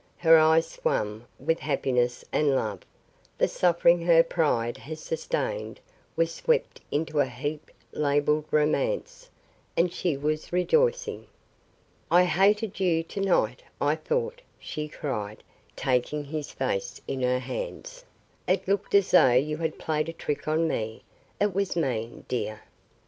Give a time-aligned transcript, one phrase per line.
[0.17, 2.79] Her eyes swam with happiness and love;
[3.37, 5.79] the suffering her pride had sustained
[6.15, 9.29] was swept into a heap labeled romance,
[9.77, 11.27] and she was rejoicing.
[12.09, 15.43] "I hated you to night, I thought," she cried,
[15.75, 18.03] taking his face in her hands.
[18.47, 21.03] "It looked as though you had played a trick on me.
[21.39, 22.63] It was mean, dear.